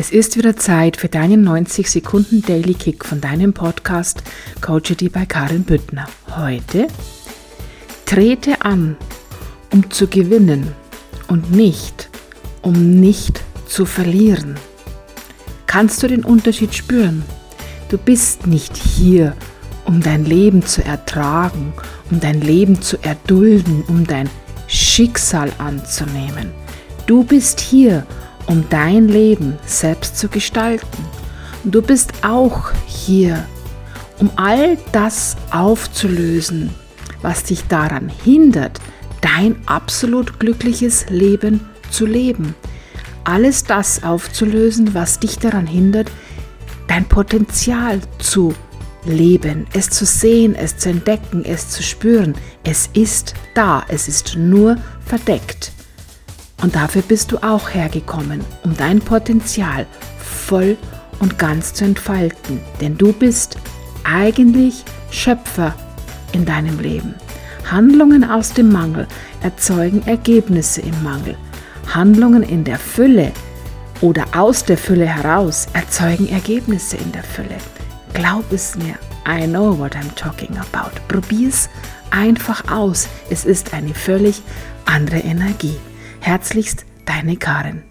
[0.00, 4.22] Es ist wieder Zeit für deinen 90 Sekunden Daily Kick von deinem Podcast
[4.62, 6.08] Coachity bei Karin Büttner.
[6.34, 6.88] Heute
[8.06, 8.96] trete an,
[9.70, 10.72] um zu gewinnen
[11.28, 12.08] und nicht,
[12.62, 14.56] um nicht zu verlieren.
[15.66, 17.22] Kannst du den Unterschied spüren?
[17.90, 19.36] Du bist nicht hier,
[19.84, 21.74] um dein Leben zu ertragen,
[22.10, 24.30] um dein Leben zu erdulden, um dein
[24.66, 26.52] Schicksal anzunehmen.
[27.04, 28.29] Du bist hier, um
[28.70, 31.04] dein Leben selbst zu gestalten.
[31.64, 33.46] Du bist auch hier,
[34.18, 36.70] um all das aufzulösen,
[37.22, 38.80] was dich daran hindert,
[39.20, 42.54] dein absolut glückliches Leben zu leben.
[43.24, 46.10] Alles das aufzulösen, was dich daran hindert,
[46.88, 48.54] dein Potenzial zu
[49.04, 52.34] leben, es zu sehen, es zu entdecken, es zu spüren.
[52.64, 55.72] Es ist da, es ist nur verdeckt.
[56.62, 59.86] Und dafür bist du auch hergekommen, um dein Potenzial
[60.18, 60.76] voll
[61.20, 62.60] und ganz zu entfalten.
[62.80, 63.56] Denn du bist
[64.04, 65.74] eigentlich Schöpfer
[66.32, 67.14] in deinem Leben.
[67.70, 69.06] Handlungen aus dem Mangel
[69.42, 71.36] erzeugen Ergebnisse im Mangel.
[71.94, 73.32] Handlungen in der Fülle
[74.00, 77.56] oder aus der Fülle heraus erzeugen Ergebnisse in der Fülle.
[78.14, 78.94] Glaub es mir,
[79.26, 80.90] I know what I'm talking about.
[81.08, 81.68] Probier's
[82.10, 83.08] einfach aus.
[83.28, 84.42] Es ist eine völlig
[84.84, 85.76] andere Energie.
[86.20, 87.89] Herzlichst, deine Karin.